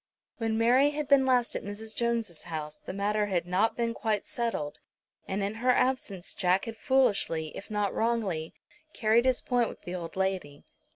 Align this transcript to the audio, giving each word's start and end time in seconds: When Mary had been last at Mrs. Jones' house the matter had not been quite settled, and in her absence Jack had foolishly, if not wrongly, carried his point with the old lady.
When 0.39 0.57
Mary 0.57 0.89
had 0.89 1.07
been 1.07 1.27
last 1.27 1.55
at 1.55 1.63
Mrs. 1.63 1.95
Jones' 1.95 2.41
house 2.41 2.79
the 2.79 2.91
matter 2.91 3.27
had 3.27 3.45
not 3.45 3.77
been 3.77 3.93
quite 3.93 4.25
settled, 4.25 4.79
and 5.27 5.43
in 5.43 5.53
her 5.61 5.69
absence 5.69 6.33
Jack 6.33 6.65
had 6.65 6.75
foolishly, 6.75 7.55
if 7.55 7.69
not 7.69 7.93
wrongly, 7.93 8.55
carried 8.95 9.25
his 9.25 9.41
point 9.41 9.69
with 9.69 9.83
the 9.83 9.93
old 9.93 10.15
lady. 10.15 10.63